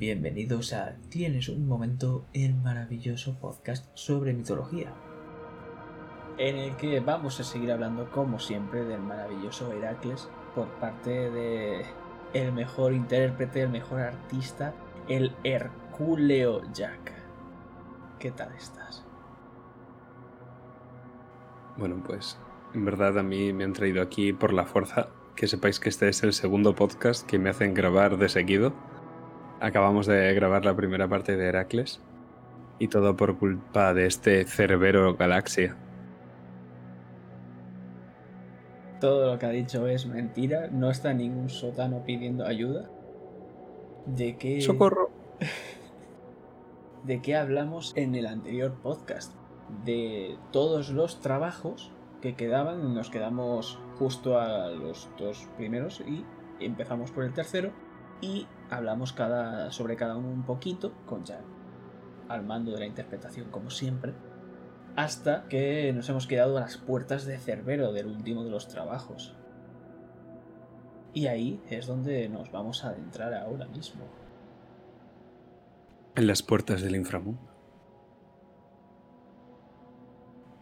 [0.00, 4.94] Bienvenidos a Tienes un momento, el maravilloso podcast sobre mitología,
[6.38, 11.84] en el que vamos a seguir hablando como siempre del maravilloso Heracles por parte de
[12.32, 14.72] el mejor intérprete, el mejor artista,
[15.06, 17.12] el Herculeo Jack.
[18.18, 19.04] ¿Qué tal estás?
[21.76, 22.38] Bueno, pues
[22.72, 25.10] en verdad a mí me han traído aquí por la fuerza.
[25.36, 28.72] Que sepáis que este es el segundo podcast que me hacen grabar de seguido.
[29.60, 32.00] Acabamos de grabar la primera parte de Heracles.
[32.78, 35.76] Y todo por culpa de este Cerbero Galaxia.
[39.00, 40.68] Todo lo que ha dicho es mentira.
[40.72, 42.88] No está ningún sótano pidiendo ayuda.
[44.06, 44.62] ¿De qué.
[44.62, 45.10] ¡Socorro!
[47.04, 49.34] ¿De qué hablamos en el anterior podcast?
[49.84, 51.92] De todos los trabajos
[52.22, 52.94] que quedaban.
[52.94, 56.24] Nos quedamos justo a los dos primeros y
[56.64, 57.72] empezamos por el tercero.
[58.22, 61.40] Y hablamos cada, sobre cada uno un poquito, con ya
[62.28, 64.14] al mando de la interpretación, como siempre
[64.96, 69.34] hasta que nos hemos quedado a las puertas de Cerbero del último de los trabajos.
[71.12, 74.02] Y ahí es donde nos vamos a adentrar ahora mismo.
[76.14, 77.40] En las puertas del inframundo.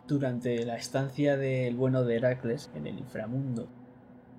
[0.06, 3.68] Durante la estancia del bueno de Heracles en el inframundo,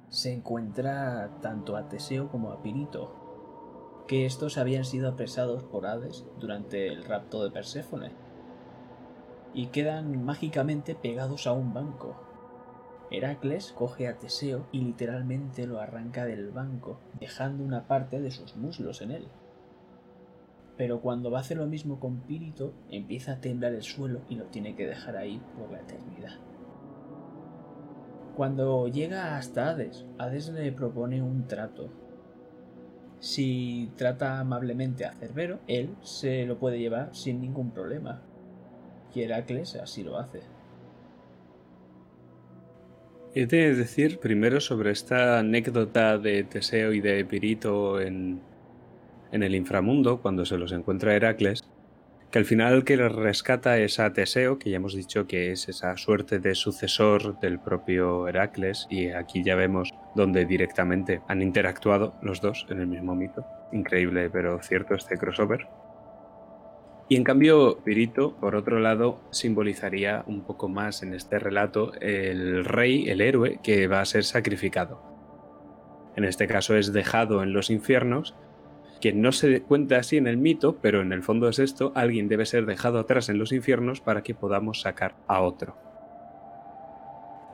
[0.10, 3.19] se encuentra tanto a Teseo como a Pirito,
[4.10, 8.10] que estos habían sido apresados por Hades durante el rapto de Perséfone
[9.54, 12.16] y quedan mágicamente pegados a un banco.
[13.12, 18.56] Heracles coge a Teseo y literalmente lo arranca del banco, dejando una parte de sus
[18.56, 19.28] muslos en él.
[20.76, 24.38] Pero cuando va a hacer lo mismo con Pirito, empieza a temblar el suelo y
[24.38, 26.34] lo tiene que dejar ahí por la eternidad.
[28.36, 32.09] Cuando llega hasta Hades, Hades le propone un trato.
[33.20, 38.22] Si trata amablemente a Cerbero, él se lo puede llevar sin ningún problema,
[39.14, 40.40] y Heracles así lo hace.
[43.36, 48.42] He de decir primero sobre esta anécdota de Teseo y de Pirito en,
[49.32, 51.64] en el inframundo, cuando se los encuentra Heracles,
[52.32, 55.68] que al final que les rescata es a Teseo, que ya hemos dicho que es
[55.68, 62.16] esa suerte de sucesor del propio Heracles, y aquí ya vemos donde directamente han interactuado
[62.22, 63.46] los dos en el mismo mito.
[63.72, 65.68] Increíble, pero cierto este crossover.
[67.08, 72.64] Y en cambio, Pirito, por otro lado, simbolizaría un poco más en este relato el
[72.66, 75.02] rey, el héroe, que va a ser sacrificado.
[76.16, 78.36] En este caso es dejado en los infiernos,
[79.02, 82.28] que no se cuenta así en el mito, pero en el fondo es esto, alguien
[82.28, 85.89] debe ser dejado atrás en los infiernos para que podamos sacar a otro.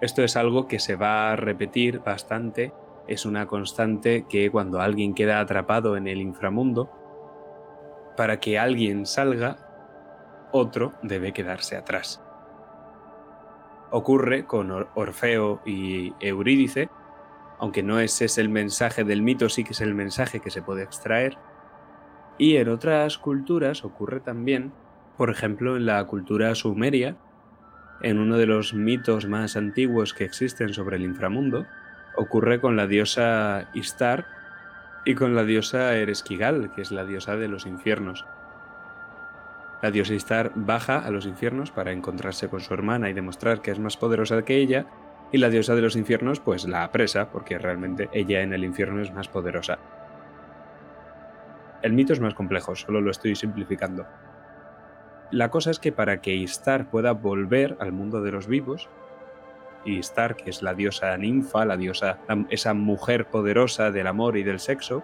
[0.01, 2.73] Esto es algo que se va a repetir bastante,
[3.07, 6.91] es una constante que cuando alguien queda atrapado en el inframundo,
[8.17, 9.57] para que alguien salga,
[10.51, 12.21] otro debe quedarse atrás.
[13.91, 16.89] Ocurre con Orfeo y Eurídice,
[17.59, 20.61] aunque no ese es el mensaje del mito, sí que es el mensaje que se
[20.61, 21.37] puede extraer.
[22.37, 24.73] Y en otras culturas ocurre también,
[25.15, 27.15] por ejemplo en la cultura sumeria,
[28.01, 31.65] en uno de los mitos más antiguos que existen sobre el inframundo,
[32.15, 34.25] ocurre con la diosa Istar
[35.05, 38.25] y con la diosa Eresquigal, que es la diosa de los infiernos.
[39.81, 43.71] La diosa Istar baja a los infiernos para encontrarse con su hermana y demostrar que
[43.71, 44.85] es más poderosa que ella,
[45.31, 49.01] y la diosa de los infiernos pues la apresa porque realmente ella en el infierno
[49.01, 49.79] es más poderosa.
[51.81, 54.07] El mito es más complejo, solo lo estoy simplificando.
[55.31, 58.89] La cosa es que para que Istar pueda volver al mundo de los vivos,
[59.85, 62.19] Istar, que es la diosa ninfa, la diosa,
[62.49, 65.03] esa mujer poderosa del amor y del sexo,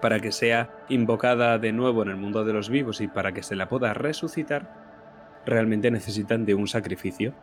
[0.00, 3.42] para que sea invocada de nuevo en el mundo de los vivos y para que
[3.42, 7.34] se la pueda resucitar, realmente necesitan de un sacrificio.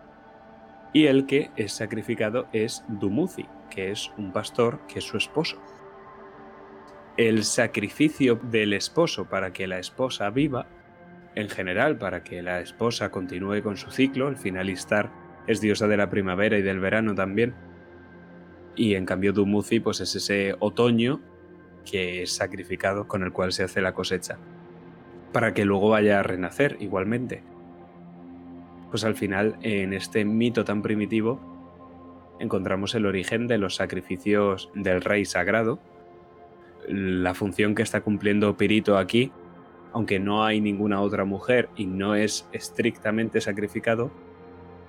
[0.94, 5.62] Y el que es sacrificado es Dumuzi, que es un pastor que es su esposo.
[7.18, 10.68] El sacrificio del esposo para que la esposa viva,
[11.36, 15.12] en general para que la esposa continúe con su ciclo, el finalistar
[15.48, 17.54] es diosa de la primavera y del verano también.
[18.76, 21.22] Y en cambio Dumuzi pues es ese otoño
[21.86, 24.38] que es sacrificado con el cual se hace la cosecha,
[25.32, 27.44] para que luego vaya a renacer igualmente.
[28.90, 31.40] Pues al final, en este mito tan primitivo,
[32.40, 35.80] encontramos el origen de los sacrificios del rey sagrado,
[36.88, 39.32] la función que está cumpliendo Pirito aquí,
[39.96, 44.12] aunque no hay ninguna otra mujer y no es estrictamente sacrificado,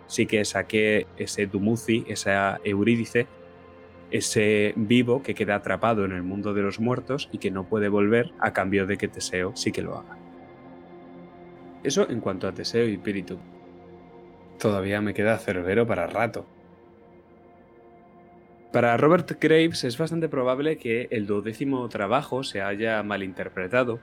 [0.08, 3.28] sí que saqué ese Dumuzi, esa Eurídice,
[4.10, 7.88] ese vivo que queda atrapado en el mundo de los muertos y que no puede
[7.88, 10.18] volver a cambio de que Teseo sí que lo haga.
[11.84, 13.38] Eso en cuanto a Teseo y Espíritu.
[14.58, 16.46] Todavía me queda Cerbero para rato.
[18.72, 24.00] Para Robert Graves es bastante probable que el duodécimo trabajo se haya malinterpretado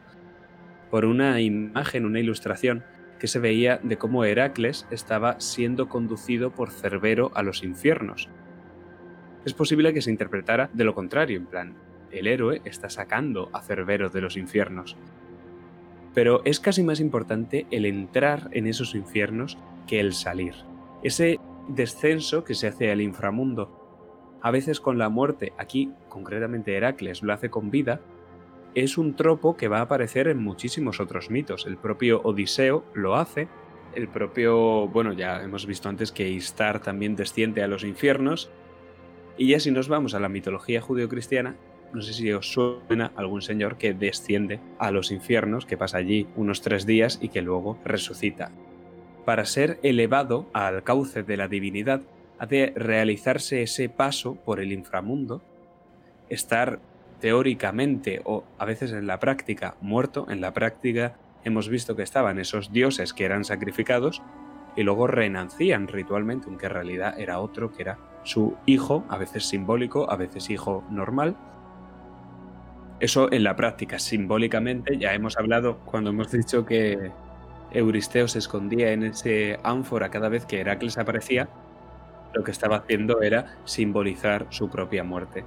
[0.93, 2.83] por una imagen, una ilustración
[3.17, 8.29] que se veía de cómo Heracles estaba siendo conducido por Cerbero a los infiernos.
[9.43, 11.73] Es posible que se interpretara de lo contrario, en plan,
[12.11, 14.95] el héroe está sacando a Cerbero de los infiernos.
[16.13, 19.57] Pero es casi más importante el entrar en esos infiernos
[19.87, 20.53] que el salir.
[21.01, 27.23] Ese descenso que se hace al inframundo, a veces con la muerte, aquí concretamente Heracles
[27.23, 27.99] lo hace con vida,
[28.75, 31.65] es un tropo que va a aparecer en muchísimos otros mitos.
[31.65, 33.47] El propio Odiseo lo hace,
[33.95, 38.49] el propio, bueno, ya hemos visto antes que Istar también desciende a los infiernos,
[39.37, 41.55] y ya si nos vamos a la mitología judeocristiana,
[41.93, 46.27] no sé si os suena algún señor que desciende a los infiernos, que pasa allí
[46.35, 48.51] unos tres días y que luego resucita.
[49.25, 52.01] Para ser elevado al cauce de la divinidad,
[52.39, 55.43] ha de realizarse ese paso por el inframundo,
[56.29, 56.79] estar
[57.23, 61.15] teóricamente o a veces en la práctica muerto, en la práctica
[61.45, 64.21] hemos visto que estaban esos dioses que eran sacrificados
[64.75, 69.45] y luego renacían ritualmente, aunque en realidad era otro que era su hijo, a veces
[69.45, 71.37] simbólico, a veces hijo normal.
[72.99, 77.09] Eso en la práctica, simbólicamente, ya hemos hablado cuando hemos dicho que
[77.71, 81.47] Euristeo se escondía en ese ánfora cada vez que Heracles aparecía,
[82.33, 85.45] lo que estaba haciendo era simbolizar su propia muerte.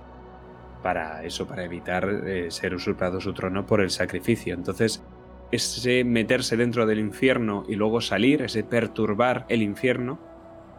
[0.83, 4.55] Para eso, para evitar eh, ser usurpado su trono por el sacrificio.
[4.55, 5.03] Entonces,
[5.51, 10.19] ese meterse dentro del infierno y luego salir, ese perturbar el infierno,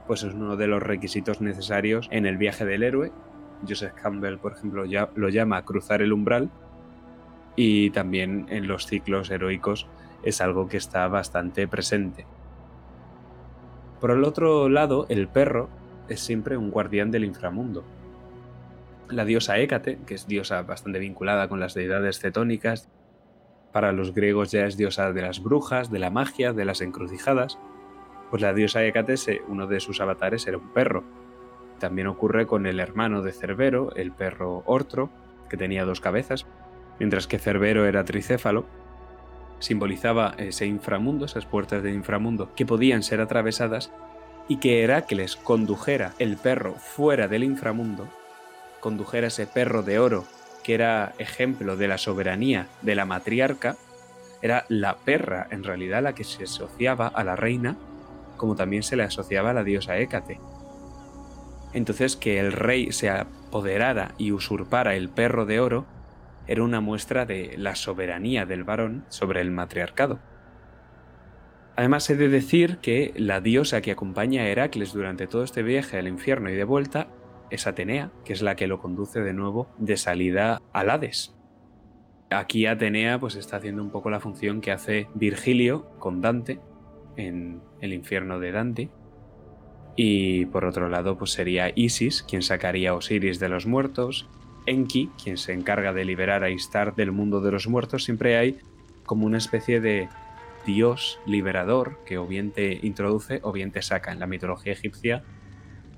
[0.08, 3.12] pues es uno de los requisitos necesarios en el viaje del héroe.
[3.68, 6.50] Joseph Campbell, por ejemplo, ya lo llama cruzar el umbral.
[7.56, 9.88] Y también en los ciclos heroicos
[10.24, 12.26] es algo que está bastante presente.
[14.00, 15.70] Por el otro lado, el perro
[16.08, 17.84] es siempre un guardián del inframundo.
[19.10, 22.90] La diosa Hécate, que es diosa bastante vinculada con las deidades cetónicas,
[23.72, 27.58] para los griegos ya es diosa de las brujas, de la magia, de las encrucijadas,
[28.30, 29.16] pues la diosa Hécate,
[29.48, 31.06] uno de sus avatares era un perro.
[31.80, 35.10] También ocurre con el hermano de Cerbero, el perro Ortro,
[35.50, 36.46] que tenía dos cabezas,
[37.00, 38.66] mientras que Cerbero era tricéfalo,
[39.60, 43.92] simbolizaba ese inframundo, esas puertas del inframundo que podían ser atravesadas
[44.50, 48.10] y que Heracles condujera el perro fuera del inframundo,
[48.88, 50.24] condujera ese perro de oro
[50.64, 53.76] que era ejemplo de la soberanía de la matriarca,
[54.42, 57.76] era la perra en realidad la que se asociaba a la reina,
[58.38, 60.40] como también se le asociaba a la diosa Hécate.
[61.74, 65.86] Entonces que el rey se apoderara y usurpara el perro de oro
[66.48, 70.20] era una muestra de la soberanía del varón sobre el matriarcado.
[71.76, 75.98] Además, he de decir que la diosa que acompaña a Heracles durante todo este viaje
[75.98, 77.08] al infierno y de vuelta
[77.50, 81.36] es Atenea, que es la que lo conduce de nuevo de salida al Hades.
[82.30, 86.60] Aquí Atenea pues está haciendo un poco la función que hace Virgilio con Dante
[87.16, 88.90] en el infierno de Dante.
[89.96, 94.28] Y por otro lado pues sería Isis quien sacaría a Osiris de los muertos,
[94.66, 98.04] Enki quien se encarga de liberar a Istar del mundo de los muertos.
[98.04, 98.60] Siempre hay
[99.06, 100.10] como una especie de
[100.66, 104.12] dios liberador que o bien te introduce o bien te saca.
[104.12, 105.24] En la mitología egipcia,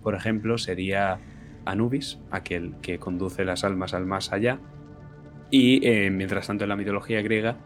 [0.03, 1.19] por ejemplo, sería
[1.65, 4.59] Anubis, aquel que conduce las almas al más allá.
[5.51, 7.57] Y eh, mientras tanto en la mitología griega,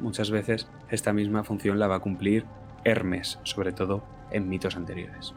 [0.00, 2.44] muchas veces esta misma función la va a cumplir
[2.84, 5.34] Hermes, sobre todo en mitos anteriores.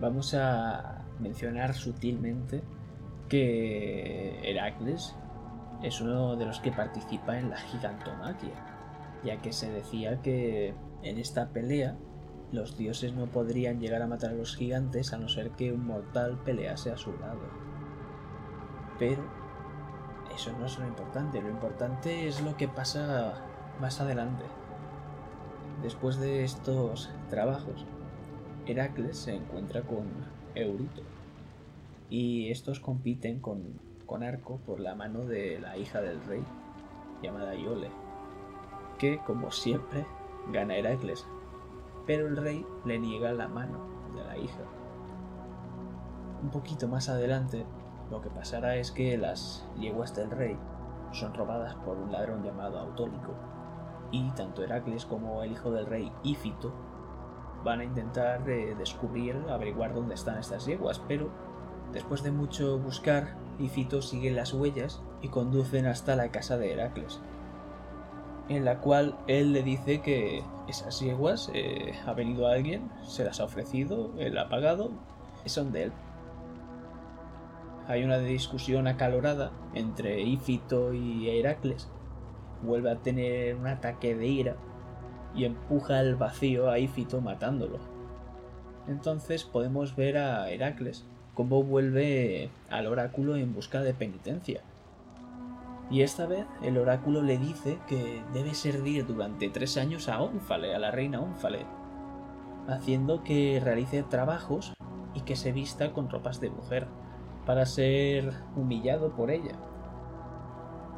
[0.00, 2.62] Vamos a mencionar sutilmente
[3.28, 5.14] que Heracles
[5.82, 8.54] es uno de los que participa en la gigantomaquia,
[9.24, 11.96] ya que se decía que en esta pelea
[12.52, 15.86] los dioses no podrían llegar a matar a los gigantes a no ser que un
[15.86, 17.40] mortal pelease a su lado.
[18.98, 19.22] Pero
[20.34, 23.34] eso no es lo importante, lo importante es lo que pasa
[23.80, 24.44] más adelante.
[25.82, 27.86] Después de estos trabajos,
[28.66, 30.04] Heracles se encuentra con
[30.54, 31.02] Eurito
[32.10, 36.42] y estos compiten con con arco por la mano de la hija del rey,
[37.22, 37.92] llamada Iole,
[38.98, 40.04] que, como siempre,
[40.50, 41.24] gana Heracles,
[42.06, 43.78] pero el rey le niega la mano
[44.14, 44.62] de la hija.
[46.42, 47.66] Un poquito más adelante,
[48.10, 50.58] lo que pasará es que las yeguas del rey
[51.12, 53.34] son robadas por un ladrón llamado Autólico,
[54.10, 56.72] y tanto Heracles como el hijo del rey Ífito
[57.64, 61.30] van a intentar eh, descubrir, averiguar dónde están estas yeguas, pero
[61.92, 67.20] después de mucho buscar, Ifito sigue las huellas y conducen hasta la casa de Heracles,
[68.50, 73.38] en la cual él le dice que esas yeguas eh, ha venido alguien, se las
[73.38, 74.90] ha ofrecido, él ha pagado,
[75.46, 75.92] son de él.
[77.86, 81.88] Hay una discusión acalorada entre Ifito y Heracles.
[82.62, 84.56] Vuelve a tener un ataque de ira
[85.34, 87.78] y empuja al vacío a Ifito matándolo.
[88.88, 94.62] Entonces podemos ver a Heracles cómo vuelve al oráculo en busca de penitencia.
[95.90, 100.72] Y esta vez el oráculo le dice que debe servir durante tres años a Ónfale,
[100.74, 101.66] a la reina Ónfale,
[102.68, 104.72] haciendo que realice trabajos
[105.14, 106.86] y que se vista con ropas de mujer,
[107.44, 109.56] para ser humillado por ella.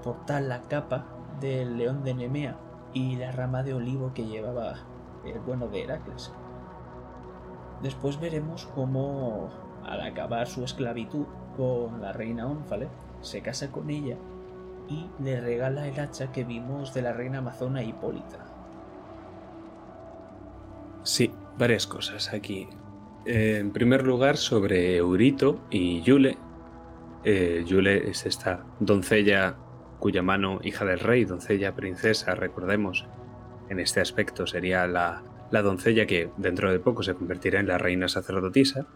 [0.02, 1.06] Portar la capa
[1.40, 2.58] del león de Nemea
[2.92, 4.74] y la rama de olivo que llevaba
[5.24, 6.34] el bueno de Heracles.
[7.80, 9.48] Después veremos cómo,
[9.86, 11.24] al acabar su esclavitud
[11.56, 12.88] con la reina Ónfale,
[13.22, 14.18] se casa con ella
[14.88, 18.46] y le regala el hacha que vimos de la reina amazona Hipólita.
[21.02, 22.68] Sí, varias cosas aquí.
[23.24, 26.36] Eh, en primer lugar, sobre Eurito y Yule.
[27.24, 29.56] Eh, Yule es esta doncella
[30.02, 33.06] cuya mano, hija del rey, doncella princesa, recordemos,
[33.68, 38.08] en este aspecto sería la, doncella que dentro de poco se convertirá en la reina
[38.08, 38.86] sacerdotisa.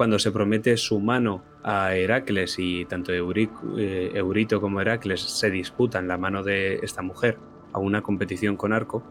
[0.00, 6.08] Cuando se promete su mano a Heracles y tanto eh, Eurito como Heracles se disputan
[6.08, 7.36] la mano de esta mujer
[7.74, 9.02] a una competición con arco,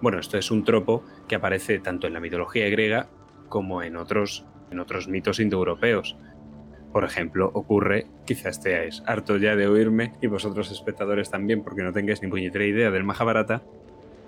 [0.00, 3.08] bueno, esto es un tropo que aparece tanto en la mitología griega
[3.48, 6.16] como en otros, en otros mitos indoeuropeos.
[6.92, 11.92] Por ejemplo, ocurre, quizás estéis harto ya de oírme y vosotros espectadores también porque no
[11.92, 13.62] tengáis ni puñetera idea del Mahabharata,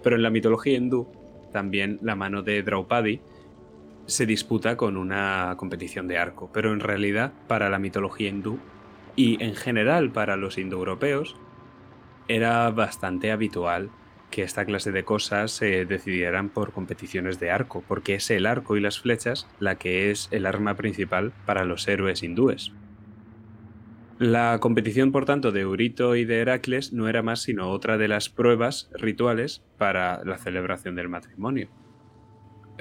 [0.05, 1.09] pero en la mitología hindú
[1.53, 3.21] también la mano de Draupadi
[4.07, 8.59] se disputa con una competición de arco, pero en realidad para la mitología hindú
[9.17, 11.37] y en general para los indoeuropeos
[12.29, 13.91] era bastante habitual
[14.31, 18.77] que esta clase de cosas se decidieran por competiciones de arco, porque es el arco
[18.77, 22.73] y las flechas la que es el arma principal para los héroes hindúes.
[24.19, 28.09] La competición, por tanto, de Eurito y de Heracles no era más sino otra de
[28.09, 31.69] las pruebas rituales para la celebración del matrimonio.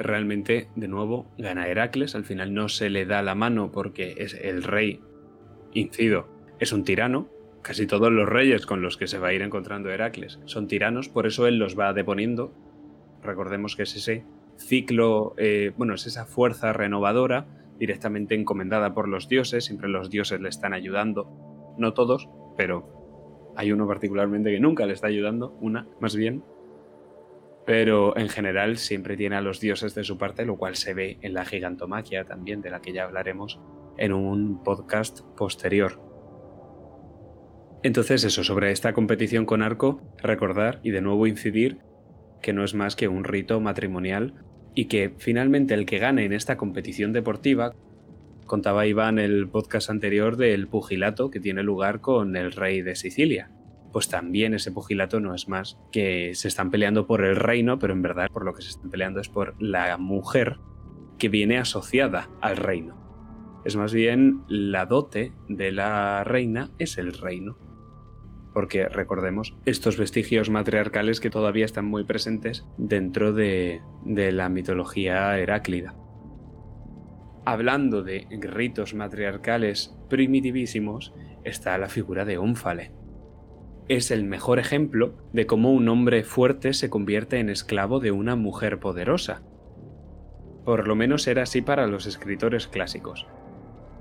[0.02, 4.34] Realmente, de nuevo, gana Heracles, al final no se le da la mano porque es
[4.34, 5.00] el rey,
[5.74, 6.28] incido,
[6.60, 7.30] es un tirano,
[7.62, 11.10] Casi todos los reyes con los que se va a ir encontrando Heracles son tiranos,
[11.10, 12.52] por eso él los va deponiendo.
[13.22, 14.26] Recordemos que es ese
[14.58, 17.46] ciclo, eh, bueno, es esa fuerza renovadora
[17.78, 23.72] directamente encomendada por los dioses, siempre los dioses le están ayudando, no todos, pero hay
[23.72, 26.44] uno particularmente que nunca le está ayudando, una más bien,
[27.66, 31.18] pero en general siempre tiene a los dioses de su parte, lo cual se ve
[31.22, 33.60] en la gigantomaquia también, de la que ya hablaremos
[33.98, 36.02] en un podcast posterior.
[37.84, 41.80] Entonces eso, sobre esta competición con arco, recordar y de nuevo incidir
[42.42, 44.34] que no es más que un rito matrimonial
[44.74, 47.74] y que finalmente el que gane en esta competición deportiva,
[48.46, 53.50] contaba Iván el podcast anterior del pugilato que tiene lugar con el rey de Sicilia.
[53.92, 57.94] Pues también ese pugilato no es más que se están peleando por el reino, pero
[57.94, 60.60] en verdad por lo que se están peleando es por la mujer
[61.18, 62.96] que viene asociada al reino.
[63.66, 67.58] Es más bien la dote de la reina es el reino
[68.54, 75.96] porque recordemos estos vestigios matriarcales que todavía están muy presentes dentro de, la mitología heráclida.
[77.46, 82.92] Hablando de ritos matriarcales primitivísimos, está la figura de Ónfale.
[83.92, 88.38] Es el mejor ejemplo de cómo un hombre fuerte se convierte en esclavo de una
[88.38, 89.42] mujer poderosa.
[90.64, 93.28] Por lo menos era así para los escritores clásicos.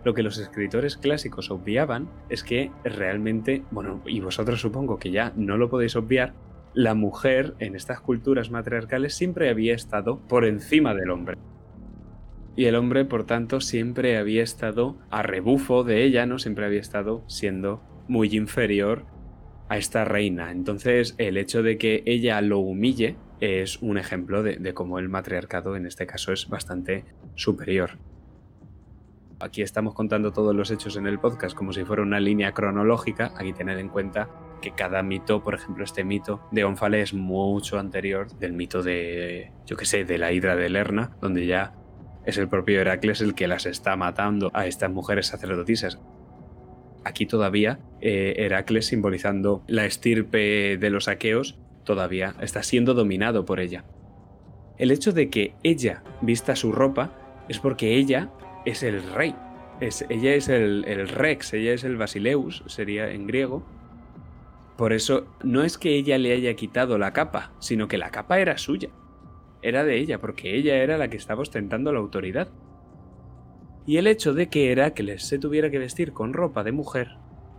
[0.05, 5.33] Lo que los escritores clásicos obviaban es que realmente, bueno, y vosotros supongo que ya
[5.35, 6.35] no lo podéis obviar,
[6.73, 11.37] la mujer en estas culturas matriarcales siempre había estado por encima del hombre.
[12.55, 16.39] Y el hombre, por tanto, siempre había estado a rebufo de ella, ¿no?
[16.39, 19.19] Siempre había estado siendo muy inferior
[19.71, 20.51] a esta reina.
[20.51, 25.77] Entonces, el hecho de que ella lo humille es un ejemplo de, cómo el matriarcado
[25.77, 27.05] en este caso es bastante
[27.37, 27.93] superior.
[29.39, 33.33] Aquí estamos contando todos los hechos en el podcast como si fuera una línea cronológica.
[33.37, 34.29] Aquí tener en cuenta
[34.61, 39.53] que cada mito, por ejemplo, este mito de Onfale es mucho anterior del mito de,
[39.67, 41.75] yo qué sé, de la Hidra de Lerna, donde ya
[42.27, 46.01] es el propio Heracles el que las está matando a estas mujeres sacerdotisas.
[47.05, 53.61] Aquí todavía eh, Heracles, simbolizando la estirpe de los aqueos, todavía está siendo dominado por
[53.61, 53.85] ella.
[54.79, 57.13] el hecho de que ella vista su ropa
[57.49, 58.31] es porque ella
[58.65, 59.35] es el rey.
[59.81, 63.63] Es, ella es el, el rex, ella es el basileus, sería en griego.
[64.77, 68.41] Por eso no es que ella le haya quitado la capa, sino que la capa
[68.41, 68.89] era suya.
[69.63, 72.49] Era de ella, porque ella era la que estaba ostentando la autoridad.
[73.87, 77.17] Y el hecho de que Heracles se tuviera que vestir con ropa de mujer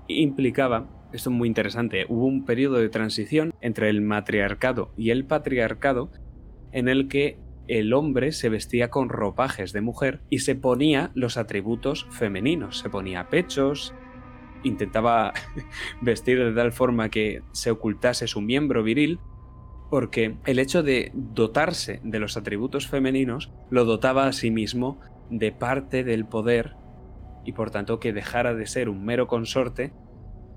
[0.08, 5.26] implicaba, esto es muy interesante, hubo un periodo de transición entre el matriarcado y el
[5.26, 6.12] patriarcado
[6.72, 7.38] en el que
[7.68, 12.90] el hombre se vestía con ropajes de mujer y se ponía los atributos femeninos, se
[12.90, 13.94] ponía pechos,
[14.64, 15.34] intentaba
[16.02, 19.20] vestir de tal forma que se ocultase su miembro viril,
[19.90, 25.00] porque el hecho de dotarse de los atributos femeninos lo dotaba a sí mismo
[25.32, 26.76] de parte del poder
[27.44, 29.94] y por tanto que dejara de ser un mero consorte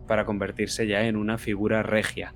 [0.07, 2.35] para convertirse ya en una figura regia.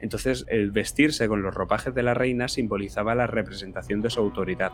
[0.00, 4.72] Entonces el vestirse con los ropajes de la reina simbolizaba la representación de su autoridad.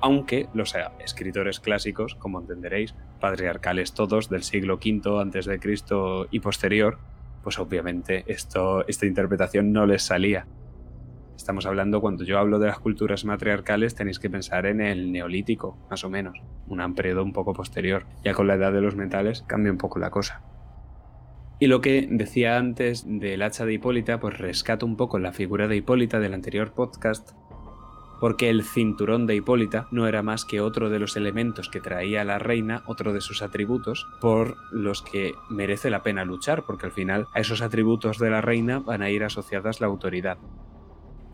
[0.00, 6.40] Aunque los escritores clásicos, como entenderéis, patriarcales todos del siglo V antes de Cristo y
[6.40, 6.98] posterior,
[7.42, 10.46] pues obviamente esta interpretación no les salía.
[11.36, 15.76] Estamos hablando, cuando yo hablo de las culturas matriarcales, tenéis que pensar en el neolítico,
[15.90, 18.06] más o menos, un periodo un poco posterior.
[18.24, 20.42] Ya con la edad de los metales cambia un poco la cosa.
[21.58, 25.68] Y lo que decía antes del hacha de Hipólita, pues rescato un poco la figura
[25.68, 27.32] de Hipólita del anterior podcast,
[28.20, 32.24] porque el cinturón de Hipólita no era más que otro de los elementos que traía
[32.24, 36.92] la reina, otro de sus atributos, por los que merece la pena luchar, porque al
[36.92, 40.38] final a esos atributos de la reina van a ir asociadas la autoridad.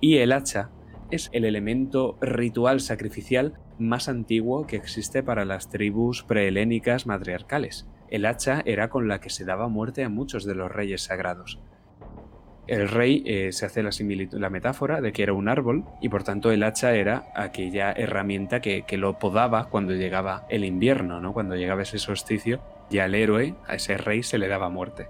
[0.01, 0.71] Y el hacha
[1.11, 7.87] es el elemento ritual sacrificial más antiguo que existe para las tribus prehelénicas matriarcales.
[8.09, 11.61] El hacha era con la que se daba muerte a muchos de los reyes sagrados.
[12.67, 13.91] El rey eh, se hace la,
[14.33, 18.61] la metáfora de que era un árbol y por tanto el hacha era aquella herramienta
[18.61, 21.33] que, lo podaba cuando llegaba el invierno, ¿no?
[21.33, 25.09] cuando llegaba ese solsticio y al héroe, a ese rey, se le daba muerte.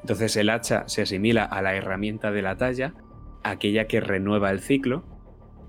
[0.00, 2.94] Entonces el hacha se asimila a la herramienta de la talla,
[3.50, 5.04] aquella que renueva el ciclo,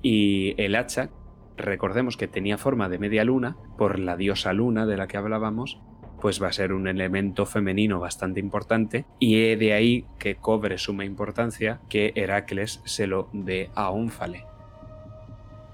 [0.01, 1.09] y el hacha,
[1.57, 5.79] recordemos que tenía forma de media luna, por la diosa luna de la que hablábamos,
[6.21, 11.05] pues va a ser un elemento femenino bastante importante y de ahí que cobre suma
[11.05, 14.45] importancia que Heracles se lo dé a Ónfale.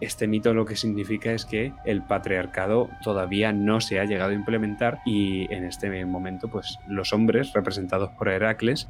[0.01, 4.35] Este mito lo que significa es que el patriarcado todavía no se ha llegado a
[4.35, 8.89] implementar y en este momento pues los hombres representados por Heracles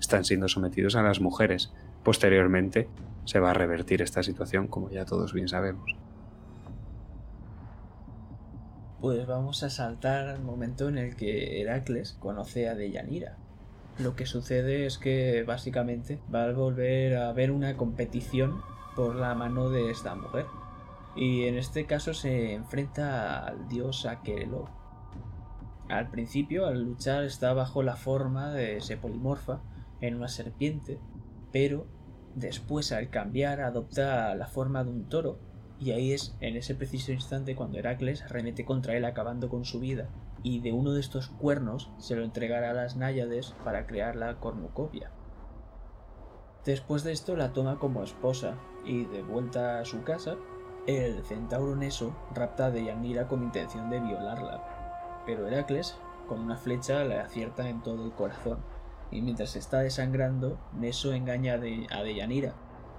[0.00, 1.72] están siendo sometidos a las mujeres.
[2.02, 2.88] Posteriormente
[3.24, 5.96] se va a revertir esta situación como ya todos bien sabemos
[9.06, 13.36] pues vamos a saltar al momento en el que Heracles conoce a Deyanira.
[13.98, 18.62] Lo que sucede es que básicamente va a volver a haber una competición
[18.96, 20.46] por la mano de esta mujer.
[21.14, 24.68] Y en este caso se enfrenta al dios Aqueloo.
[25.88, 29.60] Al principio, al luchar, está bajo la forma de ese polimorfa
[30.00, 31.00] en una serpiente,
[31.52, 31.86] pero
[32.34, 35.38] después al cambiar adopta la forma de un toro.
[35.78, 39.78] Y ahí es en ese preciso instante cuando Heracles arremete contra él acabando con su
[39.78, 40.08] vida,
[40.42, 44.40] y de uno de estos cuernos se lo entregará a las náyades para crear la
[44.40, 45.10] cornucopia.
[46.64, 50.36] Después de esto la toma como esposa, y de vuelta a su casa,
[50.86, 57.04] el centauro Neso rapta a Deyanira con intención de violarla, pero Heracles, con una flecha,
[57.04, 58.60] le acierta en todo el corazón,
[59.10, 62.54] y mientras está desangrando, Neso engaña a Deyanira,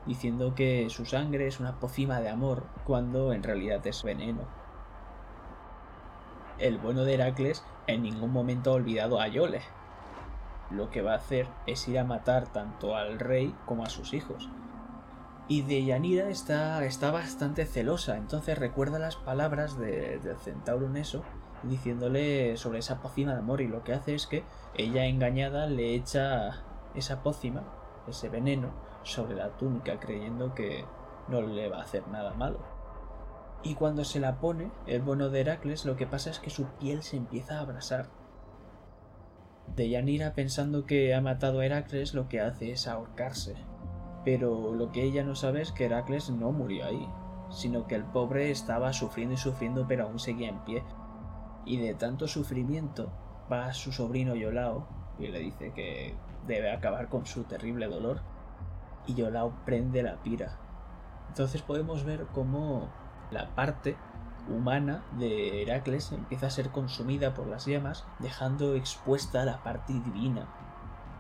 [0.06, 4.42] diciendo que su sangre es una pocima de amor, cuando en realidad es veneno.
[6.60, 9.62] El bueno de Heracles en ningún momento ha olvidado a Iole.
[10.72, 14.14] Lo que va a hacer es ir a matar tanto al rey como a sus
[14.14, 14.50] hijos.
[15.48, 21.24] Y Deyanira está, está bastante celosa, entonces recuerda las palabras del centauro Neso
[21.64, 24.44] diciéndole sobre esa pócima de amor y lo que hace es que
[24.76, 26.64] ella engañada le echa
[26.96, 27.64] esa pócima,
[28.08, 28.72] ese veneno,
[29.04, 30.86] sobre la túnica creyendo que
[31.28, 32.60] no le va a hacer nada malo.
[33.64, 36.66] Y cuando se la pone, el bueno de Heracles, lo que pasa es que su
[36.80, 38.10] piel se empieza a abrasar.
[39.76, 43.56] Deyanira, pensando que ha matado a Heracles, lo que hace es ahorcarse.
[44.24, 47.08] Pero lo que ella no sabe es que Heracles no murió ahí,
[47.50, 50.84] sino que el pobre estaba sufriendo y sufriendo, pero aún seguía en pie.
[51.68, 53.12] Y de tanto sufrimiento,
[53.52, 54.88] va su sobrino Yolao
[55.20, 56.16] y le dice que
[56.48, 58.22] debe acabar con su terrible dolor
[59.06, 60.58] y Yolao prende la pira.
[61.28, 62.88] Entonces podemos ver cómo
[63.32, 63.98] la parte
[64.50, 70.48] humana de Heracles empieza a ser consumida por las llamas, dejando expuesta la parte divina,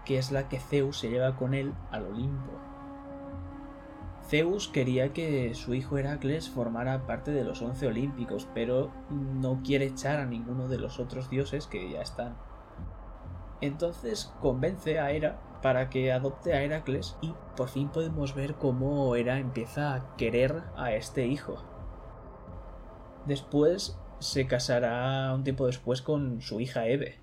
[0.05, 2.53] que es la que Zeus se lleva con él al Olimpo.
[4.29, 9.85] Zeus quería que su hijo Heracles formara parte de los once olímpicos, pero no quiere
[9.85, 12.35] echar a ninguno de los otros dioses que ya están.
[13.61, 19.15] Entonces convence a Hera para que adopte a Heracles y por fin podemos ver cómo
[19.15, 21.63] Hera empieza a querer a este hijo.
[23.25, 27.17] Después se casará un tiempo después con su hija Eve.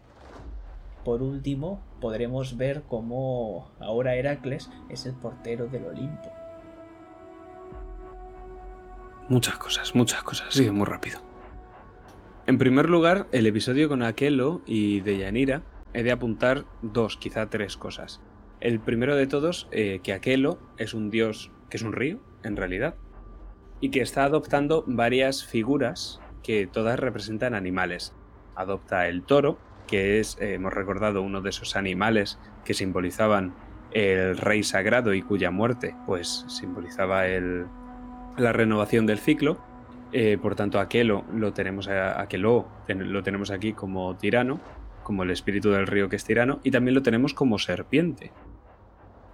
[1.04, 6.43] Por último, podremos ver cómo ahora Heracles es el portero del Olimpo.
[9.28, 11.18] Muchas cosas, muchas cosas, sigue muy rápido.
[12.46, 15.62] En primer lugar, el episodio con Aquelo y Deyanira
[15.94, 18.20] he de apuntar dos, quizá tres cosas.
[18.60, 22.56] El primero de todos, eh, que Aquelo es un dios que es un río, en
[22.56, 22.96] realidad,
[23.80, 28.14] y que está adoptando varias figuras que todas representan animales.
[28.54, 33.54] Adopta el toro, que es, eh, hemos recordado, uno de esos animales que simbolizaban
[33.92, 37.66] el rey sagrado y cuya muerte, pues simbolizaba el,
[38.36, 39.58] la renovación del ciclo.
[40.12, 44.60] Eh, por tanto, Aquelo lo tenemos, Aquelo lo tenemos aquí como tirano,
[45.02, 48.30] como el espíritu del río que es tirano, y también lo tenemos como serpiente.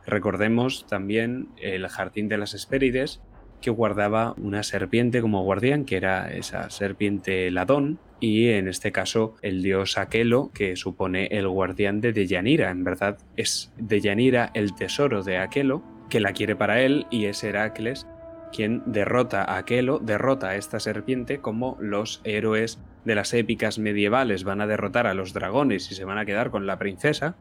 [0.07, 3.21] Recordemos también el jardín de las Hespérides,
[3.61, 9.35] que guardaba una serpiente como guardián, que era esa serpiente ladón, y en este caso
[9.43, 12.71] el dios Aquelo, que supone el guardián de Deyanira.
[12.71, 17.45] En verdad es Deyanira el tesoro de Aquelo, que la quiere para él, y es
[17.45, 18.07] Heracles
[18.53, 24.45] quien derrota a Aquelo, derrota a esta serpiente como los héroes de las épicas medievales
[24.45, 27.37] van a derrotar a los dragones y se van a quedar con la princesa,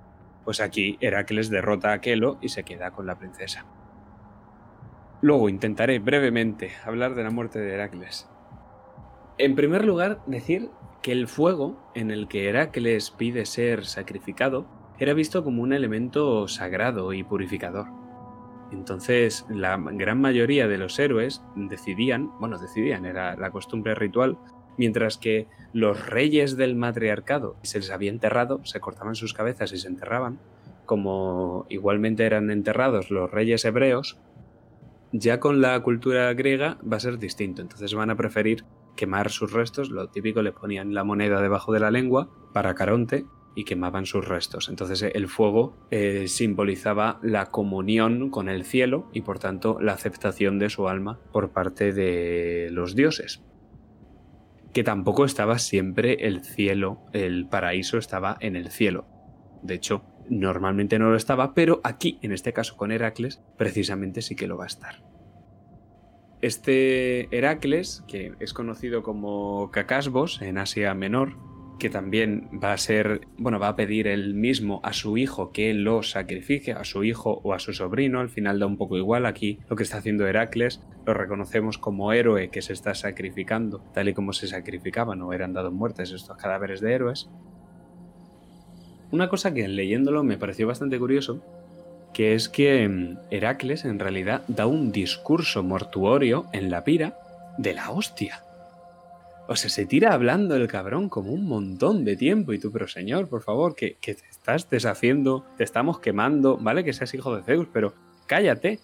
[0.45, 3.65] pues aquí Heracles derrota a Aquelo y se queda con la princesa.
[5.21, 8.29] Luego intentaré brevemente hablar de la muerte de Heracles.
[9.37, 10.69] En primer lugar, decir
[11.01, 14.67] que el fuego en el que Heracles pide ser sacrificado
[14.97, 17.98] era visto como un elemento sagrado y purificador.
[18.71, 24.37] Entonces, la gran mayoría de los héroes decidían, bueno, decidían, era la costumbre ritual,
[24.77, 29.77] mientras que los reyes del matriarcado se les había enterrado, se cortaban sus cabezas y
[29.77, 30.39] se enterraban,
[30.85, 34.19] como igualmente eran enterrados los reyes hebreos,
[35.11, 38.63] ya con la cultura griega va a ser distinto, entonces van a preferir
[38.95, 43.25] quemar sus restos, lo típico le ponían la moneda debajo de la lengua para Caronte
[43.59, 44.69] y quemaban sus restos.
[44.69, 50.59] Entonces el fuego eh, simbolizaba la comunión con el cielo y por tanto la aceptación
[50.59, 53.43] de su alma por parte de los dioses.
[54.71, 59.05] Que tampoco estaba siempre el cielo, el paraíso estaba en el cielo.
[59.61, 64.37] De hecho, normalmente no lo estaba, pero aquí, en este caso con Heracles, precisamente sí
[64.37, 65.03] que lo va a estar.
[66.41, 71.35] Este Heracles, que es conocido como Cacasbos en Asia Menor,
[71.79, 75.73] que también va a ser, bueno, va a pedir él mismo a su hijo que
[75.73, 79.25] lo sacrifique, a su hijo o a su sobrino, al final da un poco igual
[79.25, 84.09] aquí lo que está haciendo Heracles, lo reconocemos como héroe que se está sacrificando, tal
[84.09, 87.29] y como se sacrificaban o eran dados muertes estos cadáveres de héroes.
[89.11, 91.43] Una cosa que leyéndolo me pareció bastante curioso,
[92.13, 97.17] que es que mm, Heracles en realidad da un discurso mortuorio en la pira
[97.57, 98.43] de la hostia.
[99.51, 102.53] O sea, se tira hablando el cabrón como un montón de tiempo.
[102.53, 106.93] Y tú, pero señor, por favor, que, te estás deshaciendo, te estamos quemando, vale que
[106.93, 107.95] seas hijo de Zeus, pero
[108.27, 108.79] cállate.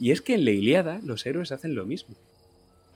[0.00, 2.16] Y es que en la Iliada los héroes hacen lo mismo.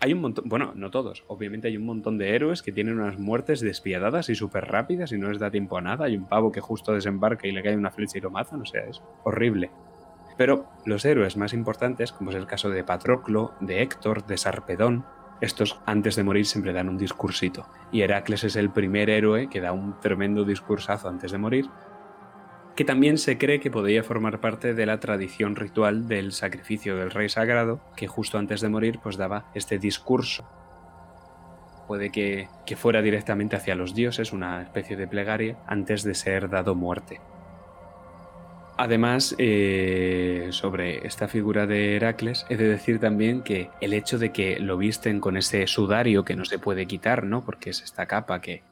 [0.00, 3.20] Hay un montón, bueno, no todos, obviamente hay un montón de héroes que tienen unas
[3.20, 6.06] muertes despiadadas y súper rápidas y no les da tiempo a nada.
[6.06, 8.66] Hay un pavo que justo desembarca y le cae una flecha y lo mata, o
[8.66, 9.70] sea, es horrible.
[10.36, 15.04] Pero los héroes más importantes, como es el caso de Patroclo, de Héctor, de Sarpedón,
[15.40, 17.66] estos antes de morir siempre dan un discursito.
[17.92, 21.70] Y Heracles es el primer héroe que da un tremendo discursazo antes de morir,
[22.76, 27.10] que también se cree que podría formar parte de la tradición ritual del sacrificio del
[27.10, 30.48] rey sagrado, que justo antes de morir pues daba este discurso.
[31.86, 36.48] Puede que, que fuera directamente hacia los dioses, una especie de plegaria, antes de ser
[36.48, 37.20] dado muerte.
[38.82, 44.32] Además, eh, sobre esta figura de Heracles, he de decir también que el hecho de
[44.32, 47.44] que lo visten con ese sudario que no se puede quitar, ¿no?
[47.44, 48.62] Porque es esta capa que,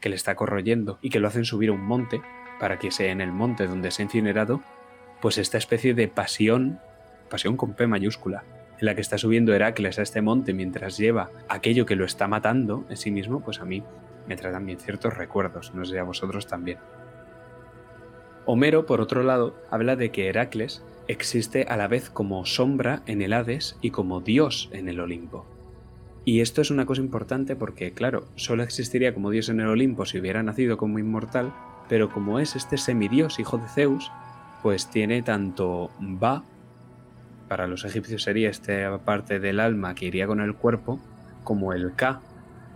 [0.00, 2.22] que le está corroyendo y que lo hacen subir a un monte
[2.58, 4.62] para que sea en el monte donde se ha incinerado,
[5.20, 6.80] pues esta especie de pasión,
[7.28, 8.44] pasión con P mayúscula,
[8.80, 12.28] en la que está subiendo Heracles a este monte mientras lleva aquello que lo está
[12.28, 13.82] matando en sí mismo, pues a mí
[14.26, 16.78] me trae también ciertos recuerdos, no sé a vosotros también.
[18.46, 23.22] Homero, por otro lado, habla de que Heracles existe a la vez como sombra en
[23.22, 25.46] el Hades y como dios en el Olimpo.
[26.26, 30.04] Y esto es una cosa importante porque, claro, solo existiría como dios en el Olimpo
[30.04, 31.54] si hubiera nacido como inmortal,
[31.88, 34.10] pero como es este semidios hijo de Zeus,
[34.62, 36.42] pues tiene tanto Va,
[37.48, 40.98] para los egipcios sería esta parte del alma que iría con el cuerpo,
[41.44, 42.20] como el Ka,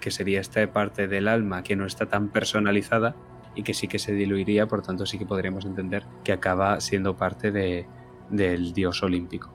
[0.01, 3.15] que sería esta parte del alma que no está tan personalizada
[3.59, 7.17] y que sí que se diluiría, por tanto sí que podríamos entender que acaba siendo
[7.17, 7.87] parte de,
[8.31, 9.53] del dios olímpico.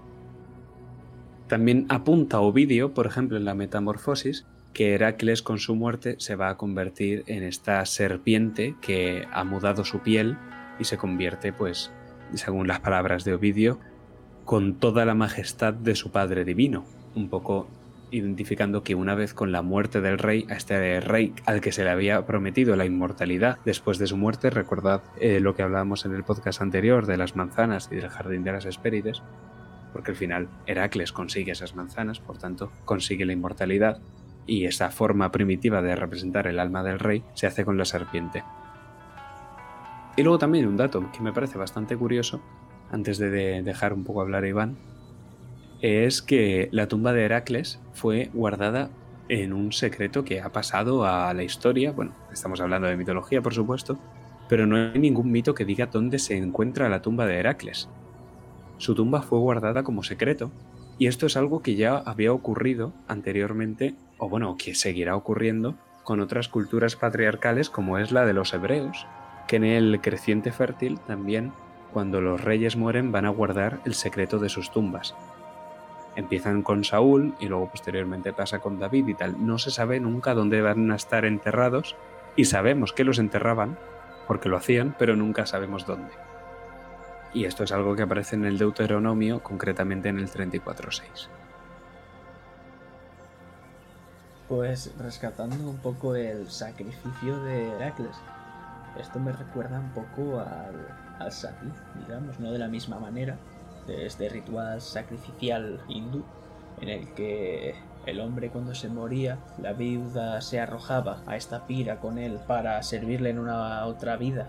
[1.48, 6.50] También apunta Ovidio, por ejemplo, en la Metamorfosis, que Heracles con su muerte se va
[6.50, 10.38] a convertir en esta serpiente que ha mudado su piel
[10.80, 11.90] y se convierte, pues,
[12.34, 13.80] según las palabras de Ovidio,
[14.44, 16.84] con toda la majestad de su Padre Divino,
[17.16, 17.70] un poco
[18.14, 21.84] identificando que una vez con la muerte del rey, a este rey al que se
[21.84, 26.14] le había prometido la inmortalidad después de su muerte, recordad eh, lo que hablábamos en
[26.14, 29.24] el podcast anterior de las manzanas y del jardín de las Hespérides,
[29.92, 34.00] porque al final Heracles consigue esas manzanas, por tanto consigue la inmortalidad,
[34.46, 38.44] y esa forma primitiva de representar el alma del rey se hace con la serpiente.
[40.16, 42.42] Y luego también un dato que me parece bastante curioso,
[42.92, 44.78] antes de dejar un poco hablar a Iván,
[45.84, 48.90] es que la tumba de Heracles fue guardada
[49.28, 51.92] en un secreto que ha pasado a la historia.
[51.92, 54.00] Bueno, estamos hablando de mitología, por supuesto,
[54.48, 57.90] pero no hay ningún mito que diga dónde se encuentra la tumba de Heracles.
[58.78, 60.52] Su tumba fue guardada como secreto,
[60.98, 66.22] y esto es algo que ya había ocurrido anteriormente, o bueno, que seguirá ocurriendo con
[66.22, 69.06] otras culturas patriarcales como es la de los hebreos,
[69.50, 71.52] que en el creciente fértil también,
[71.92, 75.14] cuando los reyes mueren, van a guardar el secreto de sus tumbas
[76.16, 79.46] empiezan con Saúl y luego posteriormente pasa con David y tal.
[79.46, 81.96] No se sabe nunca dónde van a estar enterrados
[82.36, 83.78] y sabemos que los enterraban
[84.28, 86.12] porque lo hacían, pero nunca sabemos dónde.
[87.34, 91.02] Y esto es algo que aparece en el Deuteronomio, concretamente en el 34.6.
[94.48, 98.16] Pues rescatando un poco el sacrificio de Heracles.
[99.00, 101.66] Esto me recuerda un poco al, al Sati,
[102.06, 103.38] digamos, no de la misma manera,
[103.88, 106.24] de este ritual sacrificial hindú
[106.82, 112.00] en el que el hombre cuando se moría, la viuda se arrojaba a esta pira
[112.00, 114.48] con él para servirle en una otra vida,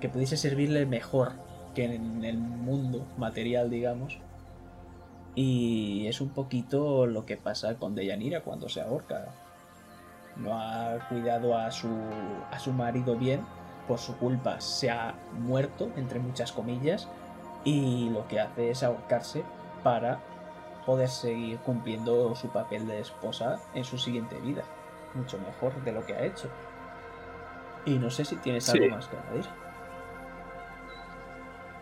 [0.00, 1.32] que pudiese servirle mejor
[1.74, 4.18] que en el mundo material, digamos.
[5.34, 9.26] Y es un poquito lo que pasa con Deyanira cuando se ahorca.
[10.36, 11.88] No ha cuidado a su,
[12.50, 13.40] a su marido bien,
[13.86, 17.08] por su culpa se ha muerto, entre muchas comillas,
[17.64, 19.44] y lo que hace es ahorcarse
[19.82, 20.20] para
[20.86, 24.64] poder seguir cumpliendo su papel de esposa en su siguiente vida,
[25.14, 26.48] mucho mejor de lo que ha hecho.
[27.84, 29.46] Y no sé si tienes algo más que añadir.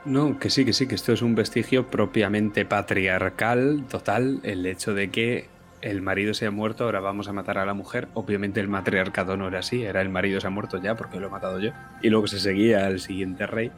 [0.04, 4.94] No, que sí, que sí, que esto es un vestigio propiamente patriarcal, total, el hecho
[4.94, 5.48] de que
[5.82, 8.08] el marido se ha muerto, ahora vamos a matar a la mujer.
[8.14, 11.26] Obviamente el matriarcado no era así, era el marido se ha muerto ya porque lo
[11.26, 11.72] he matado yo.
[12.02, 13.70] Y luego se seguía al siguiente rey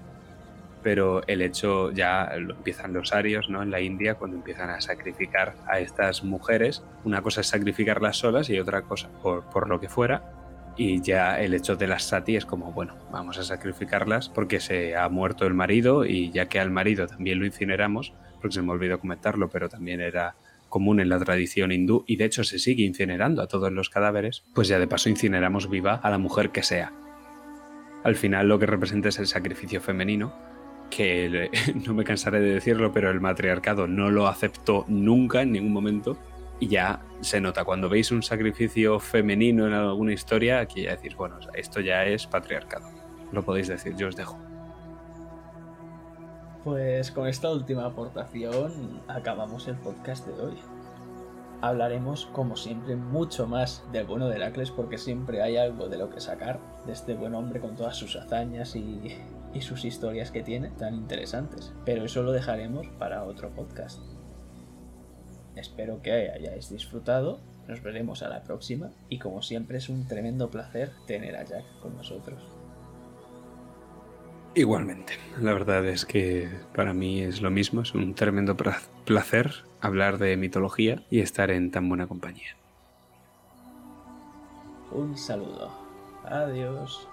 [0.82, 3.62] pero el hecho ya lo empiezan los arios ¿no?
[3.62, 6.82] en la India cuando empiezan a sacrificar a estas mujeres.
[7.04, 10.32] Una cosa es sacrificarlas solas y otra cosa por, por lo que fuera.
[10.76, 14.96] Y ya el hecho de las sati es como, bueno, vamos a sacrificarlas porque se
[14.96, 18.72] ha muerto el marido y ya que al marido también lo incineramos, porque se me
[18.72, 20.34] olvidó comentarlo, pero también era
[20.72, 24.44] común en la tradición hindú y de hecho se sigue incinerando a todos los cadáveres,
[24.54, 26.92] pues ya de paso incineramos viva a la mujer que sea.
[28.04, 30.32] Al final lo que representa es el sacrificio femenino,
[30.94, 31.50] que
[31.86, 36.18] no me cansaré de decirlo, pero el matriarcado no lo aceptó nunca en ningún momento
[36.60, 41.16] y ya se nota cuando veis un sacrificio femenino en alguna historia, aquí ya decís,
[41.16, 42.88] bueno, esto ya es patriarcado.
[43.32, 44.38] Lo podéis decir, yo os dejo.
[46.62, 50.58] Pues con esta última aportación acabamos el podcast de hoy.
[51.62, 56.10] Hablaremos, como siempre, mucho más del bueno de Heracles porque siempre hay algo de lo
[56.10, 59.16] que sacar de este buen hombre con todas sus hazañas y,
[59.54, 61.72] y sus historias que tiene tan interesantes.
[61.84, 64.00] Pero eso lo dejaremos para otro podcast.
[65.56, 67.40] Espero que hayáis disfrutado.
[67.68, 68.90] Nos veremos a la próxima.
[69.08, 72.42] Y como siempre es un tremendo placer tener a Jack con nosotros.
[74.54, 78.54] Igualmente, la verdad es que para mí es lo mismo, es un tremendo
[79.06, 82.54] placer hablar de mitología y estar en tan buena compañía.
[84.90, 85.70] Un saludo.
[86.24, 87.08] Adiós.